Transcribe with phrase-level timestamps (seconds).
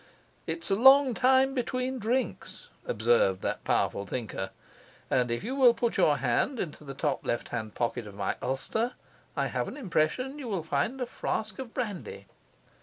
[0.47, 4.49] "It's a long time between drinks," observed that powerful thinker;
[5.11, 8.35] and if you will put your hand into the top left hand pocket of my
[8.41, 8.95] ulster,
[9.37, 12.25] I have an impression you will find a flask of brandy.